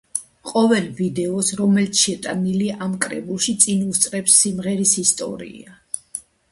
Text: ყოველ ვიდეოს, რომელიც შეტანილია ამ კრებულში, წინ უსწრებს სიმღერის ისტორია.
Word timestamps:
ყოველ 0.51 0.87
ვიდეოს, 0.99 1.51
რომელიც 1.59 2.01
შეტანილია 2.05 2.79
ამ 2.87 2.97
კრებულში, 3.07 3.57
წინ 3.67 3.85
უსწრებს 3.93 4.43
სიმღერის 4.43 4.97
ისტორია. 5.07 5.81